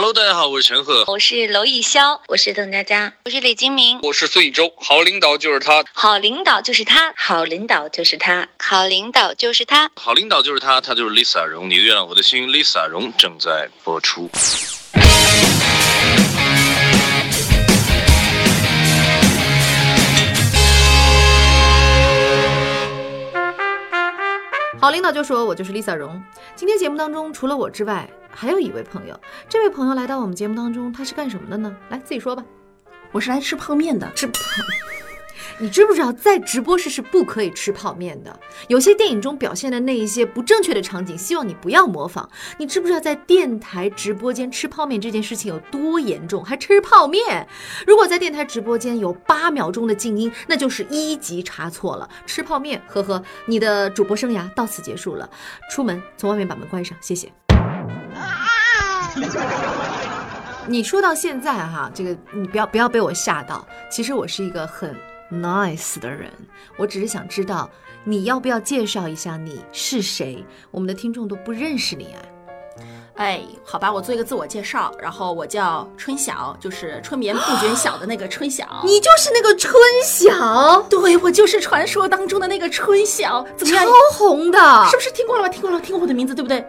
[0.00, 4.72] Hello，大家好，我是陈赫，我是娄艺潇，我是邓家佳，我是李金铭，我是孙艺洲。
[4.76, 11.68] 好领导就是他，好领导就是他，好领导就是他，好领导就是他，好领导就是他，他就是 Lisa 荣。
[11.68, 14.30] 你的月亮我的心，Lisa 荣正在播出。
[24.80, 26.22] 好领导就说：“我就是 Lisa 荣。”
[26.54, 28.08] 今天节目当中，除了我之外，
[28.40, 29.18] 还有一位朋友。
[29.48, 31.76] 这位朋友来到我们节目当中，他是干什么的呢？
[31.88, 32.44] 来，自己说吧。
[33.10, 34.38] 我是来吃泡面的，吃泡。
[35.58, 38.38] 你知不知道，在直播室是不可以吃泡面的？
[38.68, 42.30] 有些电影中表现的那一些不正确的场景，希望你不要模仿。
[42.58, 46.44] 你知不知道，在电台直播间吃泡面这件事情有多严重？
[46.44, 47.44] 还吃泡面？
[47.88, 52.08] 如果在电台直播间有八秒钟的静音，那就是一级差错了。
[52.24, 55.28] 吃泡面，呵呵，你的主播生涯到此结束了。
[55.72, 57.32] 出门，从外面把门关上，谢谢。
[60.66, 63.66] 你说到现在哈，这个你不要不要被我吓到。
[63.90, 64.94] 其实我是一个很。
[65.30, 66.32] nice 的人，
[66.78, 67.68] 我只是想知道
[68.02, 70.42] 你要不要介绍一下你是谁？
[70.70, 72.18] 我们的听众都不认识你啊。
[73.16, 78.64] 哎，好吧，我做一个自我介绍，然后我叫春晓，就是春眠不觉晓的那个春晓。
[78.86, 80.80] 你就是那个春晓？
[80.88, 83.84] 对，我就是传说当中的那个春晓，怎么样？
[83.84, 85.48] 超红的，是不是听过了吧？
[85.50, 86.64] 听过了，听过我的名字，对不对？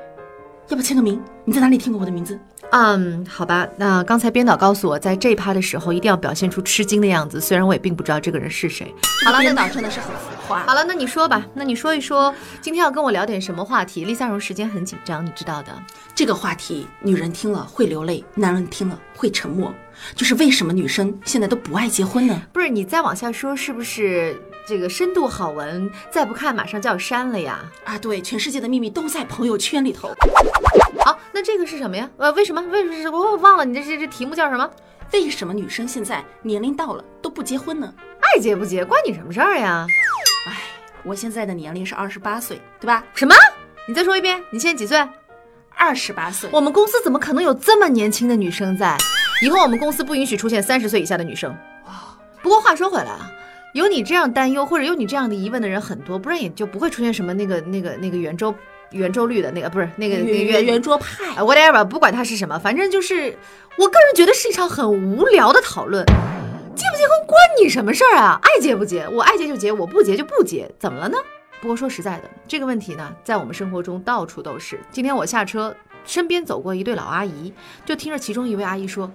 [0.70, 1.20] 要不签个名？
[1.46, 2.40] 你在哪里听过我的名字？
[2.72, 3.68] 嗯，好吧。
[3.76, 8.94] 那刚才编导告诉我在这一趴的时候一定要表现出吃惊的样子，虽然我也并不知道这个人是谁。
[9.26, 10.60] 好了，编导真的是很浮夸。
[10.68, 14.06] 好了，那你说吧，那你说一说今天要跟我聊点什么话题？
[14.06, 15.74] 丽萨荣时间很紧张，你知道的。
[16.14, 19.74] 这个话题，女人听了会流泪，男人听了会沉默。
[20.16, 22.42] 就是为什么女生现在都不爱结婚呢？
[22.54, 25.90] 不是，你再往下说，是不是这个深度好文？
[26.12, 27.60] 再不看马上就要删了呀？
[27.86, 30.10] 啊，对，全世界的秘密都在朋友圈里头。
[31.04, 32.08] 好，那这个是什么呀？
[32.18, 32.62] 呃，为什么？
[32.62, 33.18] 为什么？
[33.18, 34.70] 我我忘了，你这这这题目叫什么？
[35.12, 37.92] 为什么女生现在年龄到了都不结婚呢？
[38.22, 39.88] 爱结不结关你什么事儿呀？
[40.46, 40.54] 哎，
[41.04, 43.04] 我现在的年龄是二十八岁，对吧？
[43.16, 43.34] 什么？
[43.88, 45.04] 你再说一遍，你现在几岁？
[45.76, 46.48] 二十八岁。
[46.54, 48.96] 我们公司怎么可能有这么年轻的女生在？
[49.42, 51.58] 以后我们公司不允许出现三十岁以下的女生。
[52.44, 53.30] 不过话说回来啊，
[53.74, 58.54] 有你这样担忧或者有你这样的疑问的人很多，不然也就不会出现什么那个那个那个圆周。
[58.94, 63.38] 圆周率的那个不是那个那个圆圆桌派，whatever，不管它是什么，反正就是
[63.78, 66.04] 我个人觉得是一场很无聊的讨论。
[66.76, 68.40] 结不结婚关你什么事儿啊？
[68.42, 71.20] 爱结不结，我爱结就结，我不结就不结，怎么了呢？
[71.62, 74.80] 不过说实在的，这个问题呢，在我们生活中到处都是。
[74.90, 77.54] 今天我下车，身边走过一对老阿姨，
[77.86, 79.12] 就听着其中一位阿姨说：“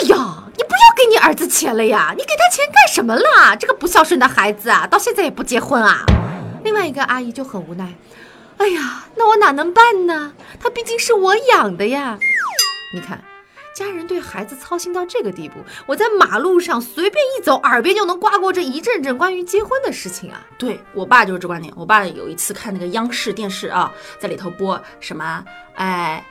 [0.00, 2.14] 哎呀，你不要给你儿子钱了呀？
[2.16, 3.54] 你给他钱干什么啦？
[3.54, 6.06] 这个不孝顺的孩子啊，到现在也不结婚啊。”
[6.64, 7.92] 另外一个阿姨就很无奈。
[8.56, 10.32] 哎呀，那我哪能办呢？
[10.58, 12.18] 他毕竟是我养的呀。
[12.94, 13.22] 你看，
[13.76, 20.40] 家人对孩子操心到这个地步，我在马路上随便一走，耳边就能刮过这一阵阵关于结婚的事情啊。
[20.56, 21.70] 对我爸就是这观点。
[21.76, 25.44] 我爸有一次看那个央视电视啊，在里头播什么，
[25.74, 26.24] 哎，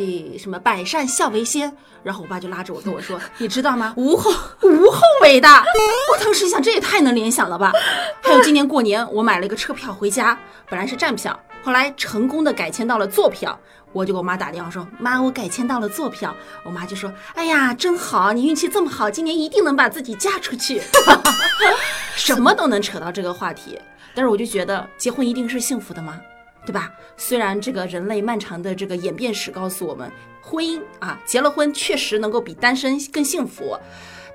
[0.00, 1.70] 诶，什么百善孝为先，
[2.02, 3.92] 然后我爸就拉着我跟我说， 你知道吗？
[3.96, 4.30] 无后
[4.62, 5.62] 无后为大。
[6.12, 7.70] 我当时想，这也太能联想了吧。
[8.22, 11.38] 还有今年过年，我买了一个车票回家，本来是站票。
[11.62, 13.58] 后来成功的改签到了坐票，
[13.92, 16.34] 我就给我妈打电话说：“妈，我改签到了坐票。”
[16.64, 20.80] 我妈就说：“哎呀，真好，你运气这么好，今年一定能把自己嫁出去。”
[22.16, 23.78] 什么都能扯到这个话题，
[24.14, 26.18] 但是我就觉得结婚一定是幸福的吗？
[26.66, 26.92] 对吧？
[27.16, 30.10] 虽然这个人类漫长的这个演变史告诉我们，
[30.42, 33.78] 婚姻啊，结了婚确实能够比单身更幸福。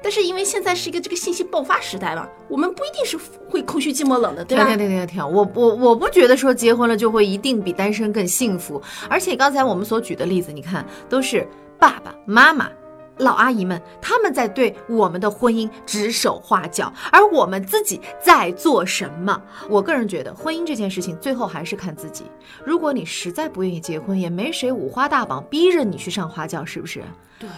[0.04, 3.18] 但是因为现在是一个这个信息爆发时代嘛，我们不一定是
[3.50, 4.66] 会空虚寂寞冷的，对吧？
[4.66, 8.80] 停停停停，我我我不觉得说结婚了就会一定比单身更幸福。
[9.10, 11.48] 而且刚才我们所举的例子，你看都是
[11.80, 12.70] 爸爸妈妈、
[13.18, 19.42] 老阿姨们他们在对我们的婚姻指手画脚，而我们自己在做什么？
[19.70, 22.26] 我个人觉得婚姻这件事情最后还是看自己。
[22.66, 27.04] 如果你实在不愿意结婚，也没谁五花大绑逼着你去上花轿，是不是？
[27.40, 27.50] 对。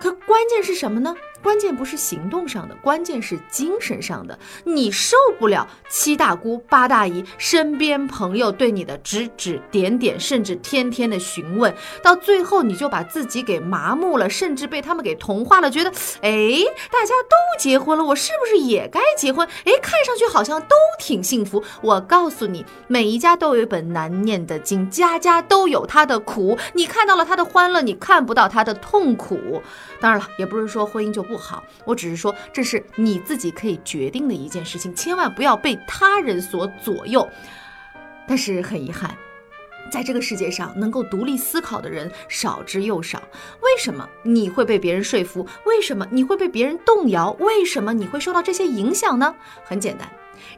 [0.00, 1.12] 可关键是什么呢？
[1.48, 4.38] 关键不是行动上的，关键是精神上的。
[4.64, 15.88] 你受不了七大姑八大姨身边朋友对你的指指点点，甚至天天的询问，到最后你就把自己给麻木了，甚至被他们给同化了，觉得，
[16.20, 16.30] 哎，
[16.92, 19.48] 大家都结婚了，我是不是也该结婚？
[19.64, 21.64] 哎，看上去好像都挺幸福。
[21.80, 26.58] 我告诉你，每一家都有一本难念的经，家家都有他的苦。
[26.74, 29.62] 你看到了他的欢乐，你看不到他的痛苦。
[30.00, 37.28] 当然了，也不是说婚姻就不好，我只是说这是你自己可以决定的一件事情，千万不要被他人所左右。
[38.26, 39.16] 但是很遗憾，
[39.90, 43.22] 在这个世界上，能够独立思考的人少之又少。
[43.62, 45.46] 为什么你会被别人说服？
[45.64, 47.30] 为什么你会被别人动摇？
[47.40, 49.34] 为什么你会受到这些影响呢？
[49.64, 50.06] 很简单，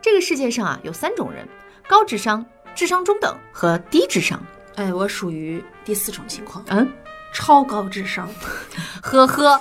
[0.02, 1.48] 这个世界上啊有三种人：
[1.88, 2.44] 高智商、
[2.75, 4.42] 智商中等和低智商。
[4.76, 6.90] 哎，我属于第四种情况，嗯，
[7.32, 8.28] 超高智商。
[9.02, 9.60] 呵呵，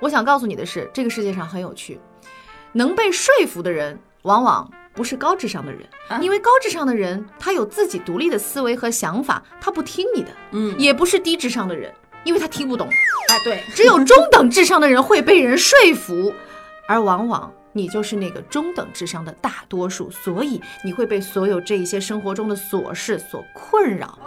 [0.00, 2.00] 我想告诉你的是，这个世界上很有趣，
[2.72, 11.92] 能被说服的人往往不是高智商的人，啊因为高智商的人他有自己独立的思维和想法，他不听你的，嗯，也不是低智商的人，
[12.24, 12.88] 因为他听不懂。
[13.28, 16.32] 哎，对，只有中等智商的人会被人说服，
[16.86, 24.18] 而往往你就是那个中等智商的大多数，所以你会被所有这一些生活中的琐事所困扰。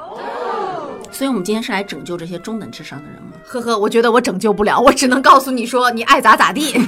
[1.17, 3.31] 所以我们今天是来拯救这些中等智商的人吗？
[3.43, 6.79] 呵呵，我觉得我拯救不了，我只能告诉你说，你爱咋咋地。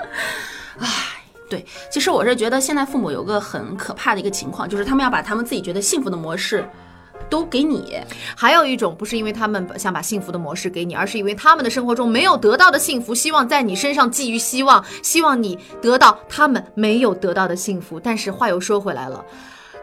[0.80, 0.88] 唉
[1.46, 6.66] 对，其实我是觉得现在父母有个很可怕的一个情况，就是他们要把他们自己觉得幸福的模式
[7.28, 7.98] 都给你。
[8.34, 18.00] 还有一种不是因为他们想把幸福的模式给你，而是因为他们的生活中没有得到的幸福，希望在你身上寄予希望，希望你得到他们没有得到的幸福。
[18.00, 19.22] 但是话又说回来了，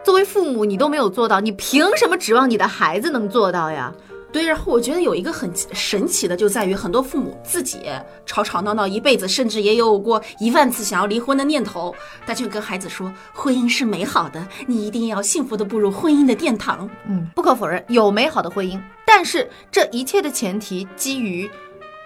[0.08, 3.92] 作为父母，你都没有做到，你凭什么指望你的孩子能做到呀？
[4.32, 7.80] 对，然后我觉得有一个很神奇的，就在于很多父母自己
[8.24, 11.94] 吵吵闹闹一辈子，甚至也有过一万次想要离婚的念头，
[12.24, 16.88] 但却跟孩子说婚姻是美好的，你一定要幸福的步入婚姻的殿堂。
[17.06, 21.50] 嗯，不可否认有美好的婚姻，但是这一切的前提基于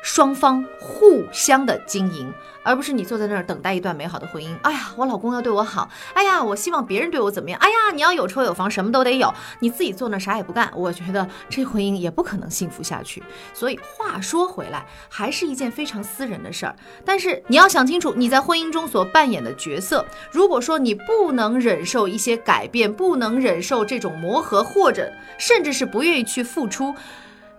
[0.02, 4.54] 双方互相的经营，而不是你坐在那儿等待一段美好的婚姻。
[4.62, 7.58] 哎呀，我老公要对我好，哎呀，我希望别人对我怎么样？
[7.60, 13.22] 哎呀，你要有车有房，什么都得有，你自己坐那儿啥也不干，我觉得这婚姻也不可能幸福下去。
[13.52, 16.74] 所以话说回来，还是一件非常私人的事儿。
[17.04, 20.04] 但是你要想清楚你在婚姻中所扮演的角色。
[20.30, 26.94] 如果说你不能忍受一些改变，不能忍受这种磨合，或者甚至是不愿意去付出。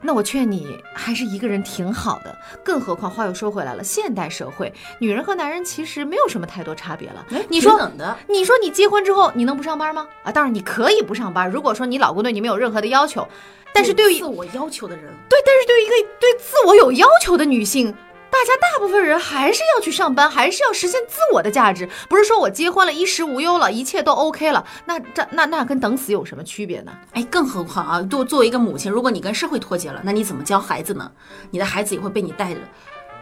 [0.03, 7.25] 那我劝你还是一个人挺好的，更何况话又说回来了，现代社会女人和男人其实没有什么太多差别了。
[7.31, 7.89] 哎，你说
[8.27, 10.07] 你说你结婚之后你能不上班吗？
[10.23, 13.27] 啊，当然你可以不上班，如果说你老公对你没有任何的要求，
[13.73, 17.95] 但是对于自我要求的人，对，但是对于一个对自我有要求的女性，
[18.33, 21.87] 大家大部分人还是要去上班，还是要实现自我的价值。
[22.09, 26.91] 不是说我结婚了，衣食无忧了，一切都 OK 了，那这那那跟等死有什么区别呢？
[27.11, 31.11] 哎，更何况啊，作作为一个母亲，如果你跟社会脱节了，那你怎么教孩子呢？
[31.51, 32.59] 你的孩子也会被你带着，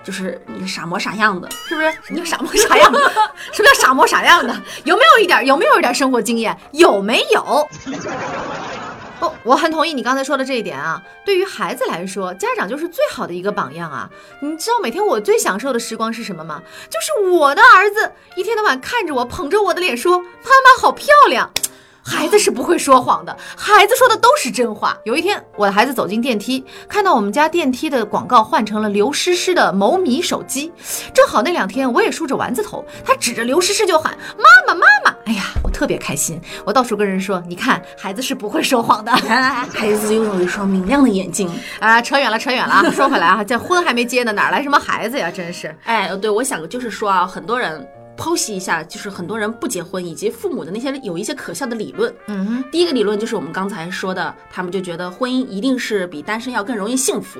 [0.01, 1.91] 就是你傻模傻样的，是不是？
[2.03, 2.99] 什么叫傻模傻样的？
[3.51, 4.61] 什么叫傻模傻样的？
[4.85, 6.57] 有没有一点有没有一点生活经验？
[6.71, 7.67] 有没有？
[9.21, 10.99] 不，我很同意你刚才说的这一点啊。
[11.23, 14.09] 对于孩子来说，家长就是最好的一个榜样啊。
[14.41, 16.63] 你知道每天我最享受的时光是什么吗？
[16.89, 21.51] 就是我的儿子一天到晚看着我，捧着我的脸说：“妈妈好漂亮。
[22.03, 24.97] ”孩子是不会说谎的，孩子说的都是真话。
[25.05, 30.73] 有一天，我的孩子走进电梯，看到我们家电梯的广告换成了刘诗诗的某米手机，
[31.13, 39.09] 正好那两天我也梳着丸子头，他指着刘诗诗就喊妈妈妈妈，哎呀，我特别开心，我到处跟人说，你看孩子是不会说谎的。
[39.71, 41.49] 孩子拥有一双明亮的眼睛。
[41.79, 42.83] 啊，扯远了，扯远了啊。
[42.91, 45.31] 说回来啊，这婚还没结呢，哪来什么孩子呀？
[45.31, 45.73] 真是。
[45.85, 47.87] 哎，对，我想就是说啊，很多人
[48.17, 52.13] 剖析一下，就是很多人不结婚以及父母的那些有一些可笑的理论。
[52.27, 57.39] 嗯哼，第一个理论就是我们刚才说的，他们就觉得婚姻一定是比单身要更容易幸福。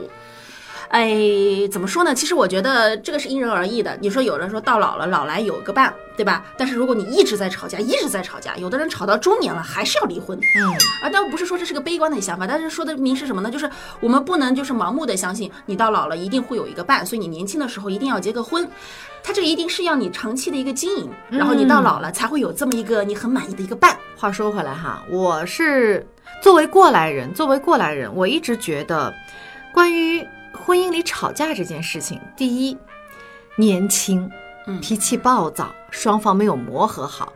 [0.92, 2.14] 哎，怎么说呢？
[2.14, 3.98] 其实我觉得这个是因人而异的。
[4.02, 6.44] 你说有人说到老了，老来有个伴，对吧？
[6.58, 10.38] 但是如果你一直在吵架，一直在吵架，有的人吵到中年了还是要离婚。
[10.58, 10.70] 嗯，
[11.02, 13.50] 啊，但不是说这是个悲观的想法，但是说的明是什么呢？
[13.50, 13.70] 就是
[14.02, 18.70] 我们不能就是盲目的相信你到老了一定会有一个伴，所以你年轻的时候一定要结个婚。
[19.24, 23.96] 它这个一定是要你长期的一个经营，然后你到老了才会有这么一个你很满意的一个伴。
[24.18, 26.06] 话说回来哈，我是
[26.44, 29.14] 作为过来人，作为过来人，我一直觉得，
[29.74, 32.78] 关于婚姻里吵架这件事情，第一，
[33.56, 34.30] 年轻，
[34.68, 37.34] 嗯脾气暴躁，双方没有磨合好。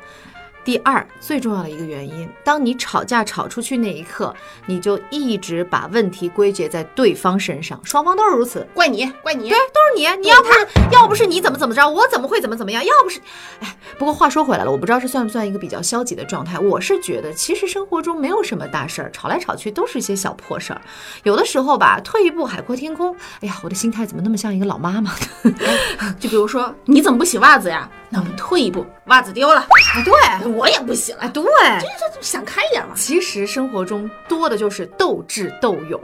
[0.66, 8.68] 第二，最重要的一个原因，当你吵架吵出去那一刻，你就一直把问题归结在对方身上，双方都是如此。
[8.74, 10.22] 怪你，怪你，对，都是你。
[10.24, 12.84] 你要不是要不是你怎么怎么着，我怎么会怎么怎么样？
[12.84, 13.20] 要不是，
[13.60, 16.58] 哎，不过话说回来了，我不知道这算不算一个比较消极的状态。
[16.58, 20.82] 我是觉得，其实生活中没有什么大事儿，吵来吵去都是一些小破事儿。
[21.22, 23.16] 有的时候吧，退一步海阔天空。
[23.42, 25.14] 哎呀，我的心态怎么那么像一个老妈妈？
[26.20, 27.88] 就比如说你怎么不洗袜子呀？
[28.16, 29.68] 那我们退一步，袜子丢了，啊，
[30.06, 31.44] 对，我也不行哎，了，对。
[31.82, 32.94] 这这想开一点嘛。
[32.96, 36.02] 其实生活中多的就是斗智斗勇，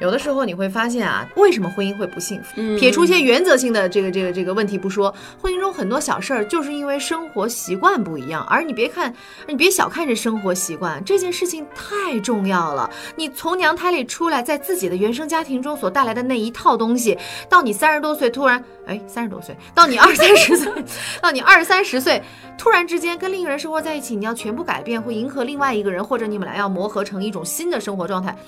[0.00, 2.52] 有的时候你会发现啊，为什么婚姻会不幸福？
[2.56, 8.42] 嗯撇出一些原则性的这个这个这个问题不说，婚姻中很多小事儿就是因为生活习惯不一样。
[8.48, 9.14] 而你别看，
[9.46, 12.88] 你别小看这生活习惯，这件事情太重要了。
[13.16, 17.18] 你从娘胎里出来，在自己的原生家庭中所带来的那一套东西，
[17.50, 20.72] 到你三十多岁突然，哎，三十多岁，到你二三十岁，
[21.20, 22.22] 到你二三十岁，
[22.56, 28.38] 突然之间跟另一个人生活在一起，你要全部改变，会迎合另外一个人，或者你们俩要磨合成一种新的生活状态。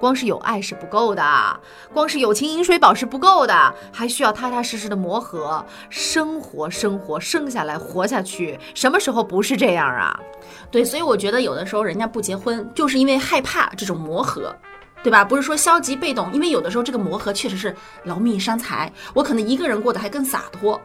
[0.00, 1.22] 光是有爱是不够的，
[1.92, 5.62] 光是友情饮水饱是不够的，还需要踏踏实实的磨合。
[5.90, 10.18] 生活，生活，生下来，活下去，什么时候不是这样啊？
[10.70, 14.56] 对，所以我觉得有的时候人家不结婚，就是因为害怕这种磨合。
[15.00, 15.24] 对吧？
[15.24, 18.92] 不是说消极被动，因为有的时候这个磨合确实是劳命伤财。
[19.14, 20.78] 我可能一个人过得还更洒脱，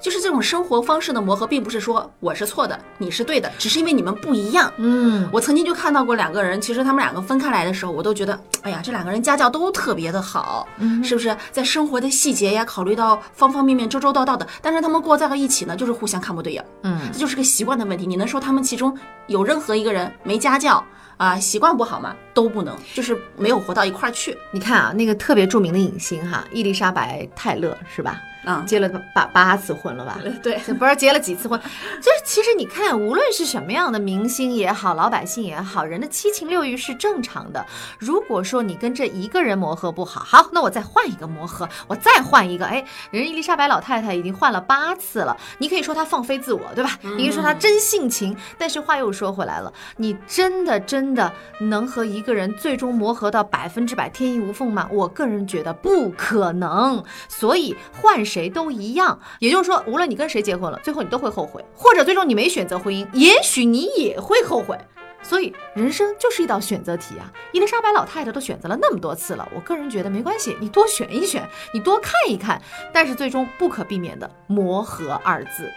[0.00, 4.72] 就是这种生活方式的磨合，并不是说我是错的，你是对的，只是因为你们不一样。
[4.76, 10.66] 嗯，我曾经就看到过两个人，其实他们两个分开来的时候，我都觉得，哎呀，这两个人家教都特别的好，
[11.02, 11.36] 是不是？
[11.50, 16.64] 在生活的细节呀，考虑到方方面面、周周到到的，但是他们过在了一起呢，就是互相看不对眼。
[16.82, 18.06] 嗯，这就是个习惯的问题。
[18.06, 20.84] 你能说他们其中有任何一个人没家教
[21.16, 22.14] 啊，习惯不好吗？
[22.32, 24.36] 都不能，就是没有活到一块儿去。
[24.52, 28.20] 你看啊，那个特别著名的影星哈，伊丽莎白泰勒是吧？
[28.44, 30.18] 啊、结了八八次婚了吧？
[30.42, 31.58] 对，不知道结了几次婚，
[32.00, 37.64] 就是其实你看，无论是什么样的明星也好，老百姓也好，人的七情六欲是正常的。
[37.98, 46.98] 如果说你跟这一个人磨合不好，好，那我再换一个磨合，我再换一个，哎，人伊丽莎白老太太已经换了八次了，你可以说她放飞自我，对吧？
[47.02, 54.88] 你可以说她真性情，但是话又说回来了，你真的真的能和一个人最终磨合到百分之百天衣无缝吗？
[54.92, 59.18] 我个人觉得不可能，所以换谁谁都一样。
[59.40, 64.78] 也就是说，无论你跟谁结婚了，最后你都会后悔，或者最终你没选择婚姻，也许你也会后悔。
[65.20, 67.26] 所以人生就是一道选择题啊！
[67.52, 72.62] 伊丽莎白老太太都选择了那么多次了，我个人觉得没关系，你多选一选，你多看一看，
[72.94, 75.68] 但是最终不可避免的磨合二字。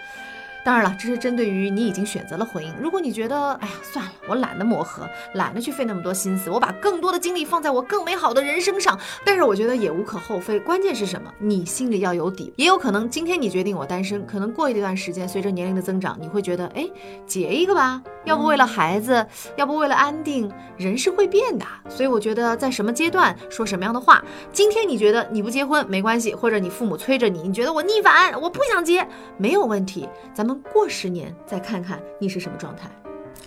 [0.63, 2.71] 当然了，这是针对于你已经选择了婚姻。
[2.79, 10.59] 如果你觉得，哎呀，算了，我懒得磨合，懒得去费那么多心思，我把更多的精力放在我更美好的人生上，但是我觉得也无可厚非。
[10.59, 11.33] 关键是什么？
[11.39, 12.53] 你心里要有底。
[12.57, 16.87] 也有可能今天你决定我单身，可能过一段时间，随着年龄的增长，你会觉得，哎，
[17.25, 19.25] 结一个吧，要不为了孩子，
[19.55, 21.65] 要不为了安定，人是会变的。
[21.89, 29.05] 所以我觉得在什么阶段说什么样的话，今天你觉得你不结婚没关系，或者你父母催着你，你觉得我逆反，我不想结，
[29.37, 30.51] 没有问题，咱们。
[30.71, 32.89] 过十年再看看你是什么状态。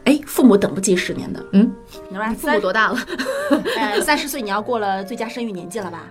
[0.04, 1.44] 哎，父母等不及十年的。
[1.52, 1.72] 嗯，
[2.08, 2.34] 你吧？
[2.34, 2.98] 父母多大了？
[3.76, 6.04] 呃，三十岁你要过了最佳生育年纪了吧？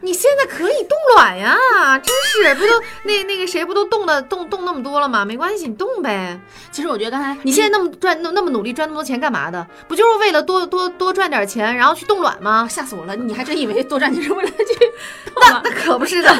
[0.00, 1.56] 你现在可以冻卵呀，
[1.98, 2.14] 真
[2.44, 2.72] 是不都
[3.04, 5.24] 那那个谁不都冻的冻冻那么多了吗？
[5.24, 6.38] 没关系，你冻呗。
[6.70, 9.66] 其实我觉得刚才你现在那么赚那那么努力赚那么多钱干嘛的？
[9.88, 12.66] 不就是为了多多多赚点钱，然后去冻卵吗？
[12.68, 13.16] 吓死我了！
[13.16, 14.92] 你还真以为多赚钱是为了去
[15.40, 16.30] 那那可不是的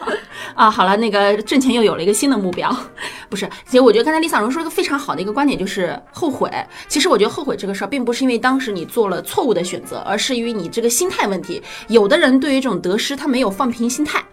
[0.54, 0.70] 啊！
[0.70, 2.74] 好了，那个挣钱又有了一个新的目标，
[3.28, 3.48] 不是？
[3.66, 6.50] 其实我觉得刚才李小荣说一个非常好的一个观点，就是后悔。
[6.88, 11.62] 其实我觉得后悔这个事儿，并不是因为当时你做了错误的选择，而是因为你这个心态问题。
[11.88, 14.24] 有的人对于这种得失，他没有放平心态。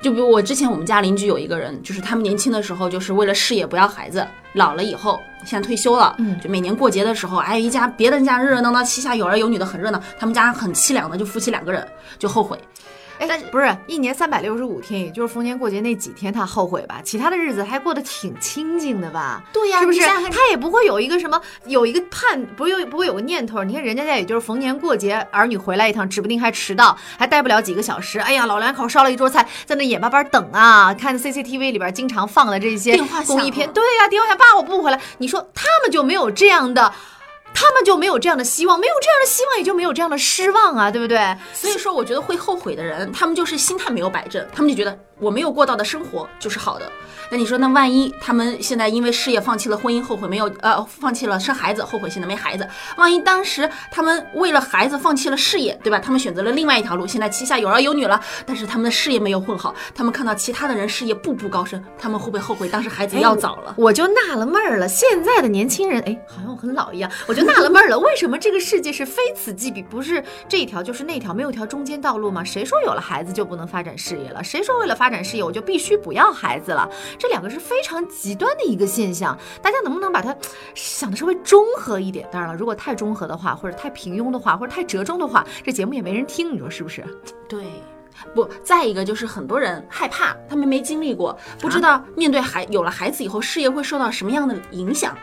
[0.00, 11.86] 就比如我之前我们家邻居有一个人，就是他们年轻的时候就是为了事业不要孩子，老了以后现在退休了，嗯就每年过节的时候，哎，一家别人家热热闹闹，旗下有儿有女的很热闹，他们家很凄凉的，就夫妻两个人
[12.18, 12.58] 就后悔。
[13.28, 17.00] 哎，不是一年三百六十五天，也就是逢年过节那几天，他后悔吧？
[17.04, 19.42] 其他的日子还过得挺清静的吧？
[19.52, 20.00] 对呀是不是？
[20.00, 23.62] 他也不会有一个什么，有一个盼，不是有不会有个念头？
[23.62, 28.18] 你看人家家也就是逢年过节，儿女回来一趟，指不定还迟到，还待不了几个小时。
[28.18, 35.00] 哎呀，老两口烧了一桌菜，在那眼巴巴等啊，看 CCTV 里边经常放的这些公益片，对呀、电话响，爸我不回来。
[35.18, 36.92] 你说他们就没有这样的？
[37.54, 41.36] 他们就没有这样的希望，没有这样的希望，也就没有这样的失望啊，对不对？
[41.52, 46.90] 所以说，我觉得会后悔的人，他们就是心态没有摆正，他们就觉得我没有过到的生活就是好的。
[47.30, 52.68] 那你说，那万一他们现在因为事业放弃了婚姻，后悔没有呃放弃了生孩子，后悔现在没孩子？
[52.98, 55.98] 万一当时他们为了孩子放弃了事业，对吧？
[55.98, 63.74] 他们选择了另外一条路，现在旗下有儿有女了，但是他们的事业没有混好，他们看到其他的人事业步步高升，他们会不会后悔当时孩子要早了？
[63.78, 72.44] 我就纳了闷儿了，现在的年轻人，哎，好像我很老一样，我就纳了闷儿了，为什么这个世界是非此即彼，不是这一条就是那条，没有一条中间道路吗？
[72.44, 74.44] 谁说有了孩子就不能发展事业了？
[74.44, 76.88] 谁说为了发展事业我就必须不要孩子了？
[77.18, 80.32] 这两个是非常极端的一个现象，大家能不能把它
[80.76, 82.28] 想的稍微中和一点？
[82.30, 87.04] 当然了，如果太中和的话，或者太平庸的话，或者太折中的话，这节目也没人听，你说是不是？
[87.48, 87.64] 对。
[88.34, 95.16] 不，再一个就是很多人害怕，他们没经历过，不知道面对孩有了孩子以后，事业会受到什么样的影响，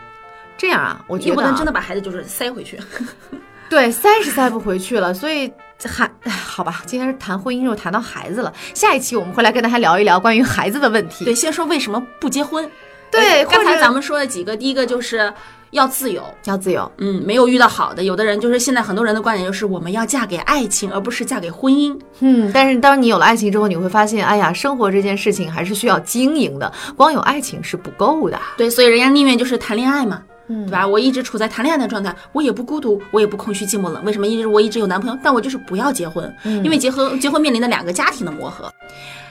[0.57, 2.77] 这样啊，我觉得、啊、也不能真的把孩子就是塞回去。
[3.69, 5.51] 对，塞是塞不回去了，所以
[5.85, 6.81] 还好吧。
[6.85, 11.23] 今天是谈婚姻，又谈到孩子了，下一期我们会来跟大家聊一聊关于孩子的问题。
[11.23, 12.69] 对，先说为什么不结婚。
[13.11, 15.31] 对，刚才咱们说了几个，第一个就是
[15.71, 16.91] 要自由，要自由。
[16.97, 21.97] 嗯，没有遇到好的，有的人就是现在很多人的观点就是我们要嫁给爱情，而不是嫁给婚姻。
[22.19, 28.39] 嗯，但是当你有了爱情之后，你会发现，哎呀，生活这件事情还是需要经营的，光有爱情是不够的。
[28.57, 30.23] 对，所以人家宁愿就是谈恋爱嘛。
[30.49, 30.85] 嗯，对吧？
[30.85, 34.03] 我一直处在谈恋爱的状态，我也不孤独，我也不空虚寂寞冷。
[34.03, 35.17] 为什么一直我一直有男朋友？
[35.23, 38.73] 但我就是不要结婚，嗯、因为结合结婚面临的两个家庭的磨合。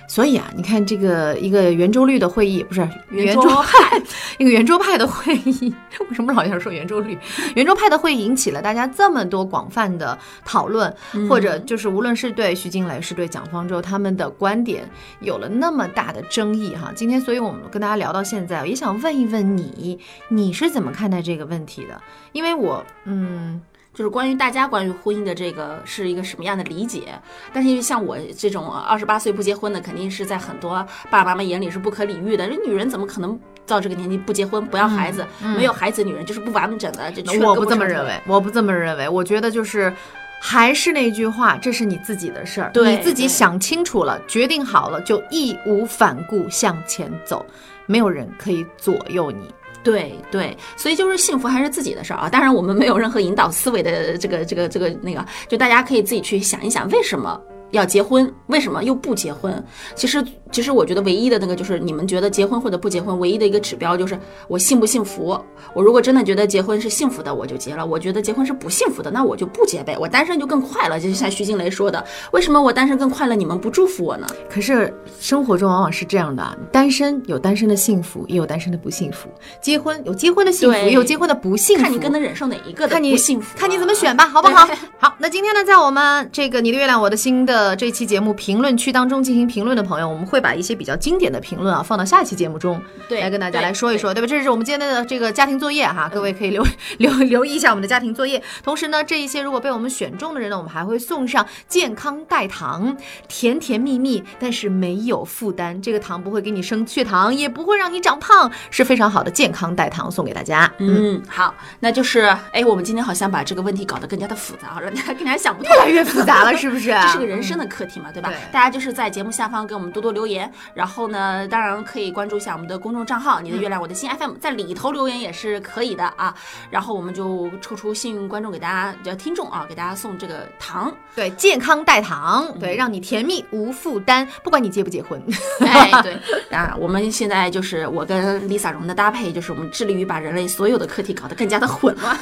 [0.09, 4.03] 所以啊，你看这个一个圆周率的会议，不是圆周派，
[4.39, 5.73] 一个圆周派的会议，
[6.09, 7.17] 为什么老想说圆周率？
[7.55, 14.89] 圆周派的会议引起了大家这么多广泛的讨论，嗯、或者就是无论是对徐静蕾，是对蒋方舟他们的观点
[15.21, 16.91] 有了那么大的争议哈。
[16.95, 19.99] 今天，所以我们跟大家聊到现在，也想问一问你，
[20.29, 22.01] 你是怎么看待这个问题的？
[22.33, 23.61] 因为我，嗯。
[23.95, 27.19] 就是关于大家关于婚姻的这个是一个什么样的理解？
[27.53, 32.49] 但是因为像我这种二十八岁不结婚的，肯定是在很多爸爸妈妈眼里是不可理喻的。
[32.49, 35.23] 这女人怎么可能到这个年纪不结婚、不要孩子？
[35.43, 37.11] 嗯嗯、没有孩子的女人就是不完整的。
[37.11, 39.09] 这我不这么认为，我不这么认为。
[39.09, 39.93] 我觉得就是。
[40.41, 47.45] 还是那句话，这是你自己的事儿，对你自己想清楚了，决定好了，就义无反顾向前走，
[47.87, 49.53] 没有人可以左右你。
[49.83, 52.29] 对对，所以就是幸福还是自己的事儿啊。
[52.29, 58.33] 当然，我们没有任何引导思维的这个这个这个那个，就大家可以自己去想一想，为什么要结婚？
[58.47, 59.63] 为什么又不结婚？
[59.95, 65.39] 其实，其实我觉得唯一的那个就是你们觉得结婚或者不结婚，唯一的一个指标就是我幸不幸福。
[65.75, 69.97] 我如果真的觉得结婚是幸福的，我就结了；我觉得结婚是不幸福的，那我就不结呗。
[69.99, 70.99] 我单身就更快乐。
[70.99, 73.35] 就像徐静蕾说的，为什么我单身更快乐？
[73.35, 74.27] 你们不祝福我呢？
[74.49, 79.29] 可是生活中往往是这样的，单身有单身的幸福，也有单身的不幸福；
[79.61, 81.83] 结婚有结婚的幸福，也有结婚的不幸福。
[81.83, 84.67] 看你更能忍受哪一个的看你不幸福、啊，看你怎么选吧，好不好？
[84.99, 94.27] 好，那今天呢，在我们这个你的月亮我的心的这期节目评论区当中进行评论的朋友，我们会把一些比较经典的评论啊放到下一期节目中对来跟大家来说一说，对吧？
[94.27, 96.65] 这是我们今天的这个家庭作业哈，各位可以留
[96.99, 98.43] 留留意一下我们的家庭作业。
[98.63, 102.97] 同时呢，这一些如果被我们选中的人呢，我们还会送上健康代糖，
[103.29, 105.81] 甜甜蜜蜜，但是没有负担。
[105.81, 110.71] 这个糖不会给你升血糖，也不会让你长胖，是非常好的健康代糖，送给大家。
[110.79, 112.21] 嗯，好，那就是
[112.53, 116.89] 哎，我们今天好像把这个问题搞得更加的复杂，让大家更加想不透，越来越复杂了，是不是？
[117.03, 118.29] 这是个人生的课题嘛，对吧？
[118.29, 126.35] 对大家就是在节目下方给我们多多留言，然后呢，当然可以关注一下我们的公众账号“你的月亮我的心 FM”，在里头留言也是可以的啊。
[126.71, 130.95] 然后我们就抽出幸运观众给大家，叫听众啊，给大家送这个糖。
[131.15, 135.21] 对，健康代糖，对，让你甜蜜无负担，不管你结不结婚。
[135.61, 136.17] 哎，对
[136.57, 142.17] 啊，我们现在就是我跟 Lisa 荣的搭配，就是我们致力于把人类所有的课题搞得更加的混乱，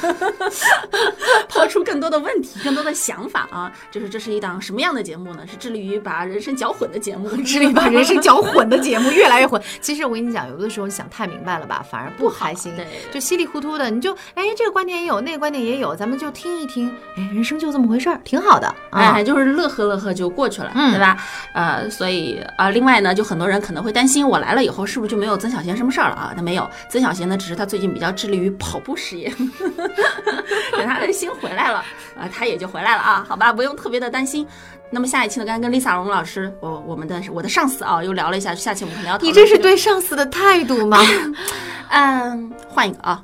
[1.49, 3.71] 抛出更多的问题、更多的想法啊。
[3.91, 5.45] 就是这是一档什么样的节目呢？
[5.49, 9.61] 是致力于把人生搅混的节目， 致力于把人生搅混的节目 越来越混。
[9.81, 12.75] 其实我跟你讲，有的时候想太明白了吧，反而不开心。
[12.75, 16.93] 对，就稀里糊涂的，你就哎，这个观点也有，那个观点也有，咱们就听一听。
[17.17, 18.67] 哎，人生就这么回事儿，挺好的。
[18.89, 21.17] 啊、哎，就是乐呵乐呵就过去了，嗯对吧？
[21.53, 26.33] 呃，所以啊、另外呢，就很多人可能会担心，我来了以后是不是就没有曾小贤什么事儿了啊？
[26.35, 29.31] 那没有，曾小贤呢，只是他最近比较致力于跑步事业，
[30.71, 31.79] 等他的心回来了，
[32.17, 34.47] 啊、他也就回来了啊，好吧，不用特别的担心。
[34.89, 40.99] 那么下一期呢，刚刚跟 Lisa 荣老师，我我们的我的上司啊，又聊了一下，下期我们可能要讨论这个你这是对上司的态度吗？
[41.89, 43.23] 嗯，换一个啊。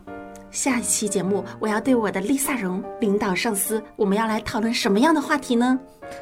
[0.51, 5.79] 下一期节目，我要对我的 Lisa 荣领导上司，我们要来讨论什么样的话题呢？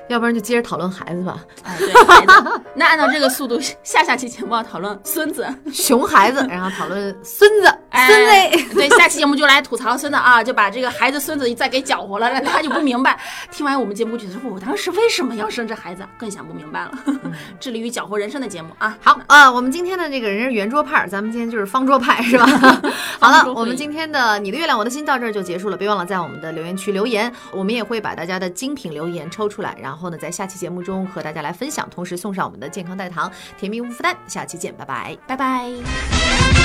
[0.08, 2.62] 要不然就接着讨论孩子吧，哎，对，孩子。
[2.74, 8.74] 那按照这个速度，下下期节目要讨论孙子，熊孩子，然后讨论孙子，哎孙子。
[8.76, 13.20] 对，下期节目就来吐槽孙子啊，就把这个孩子、孙子再给搅和了，让他就不明白。
[13.52, 16.92] 听完我们节目，觉得我当时为什么要生这孩子，更想不明白了。
[17.60, 22.46] 致力于搅和人生的节目啊，好啊、呃我们今天的这个人是圆桌派，咱们今天就是方桌派，是吧？
[23.20, 34.16] 好了，我们今天的你的月亮我的心到这儿就结束了，别忘了在我们的留言区留言，我们也会把大家的精品留言抽出来，然后呢，在下期节目中和大家来分享，同时送上我们的健康代糖，甜蜜无负担。
[34.28, 35.18] 下期见，拜拜。
[35.28, 36.61] 拜拜。